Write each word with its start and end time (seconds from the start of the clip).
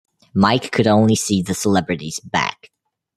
Mike 0.33 0.71
could 0.71 0.87
only 0.87 1.13
see 1.15 1.43
the 1.43 1.53
celebrity's 1.53 2.19
back. 2.21 2.71